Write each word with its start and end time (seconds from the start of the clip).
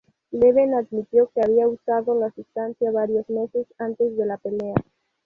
Leben 0.31 0.73
admitió 0.73 1.29
que 1.31 1.41
había 1.43 1.67
usado 1.67 2.19
la 2.19 2.31
sustancia 2.31 2.89
varios 2.89 3.29
meses 3.29 3.67
antes 3.77 4.17
de 4.17 4.25
la 4.25 4.37
pelea. 4.37 4.73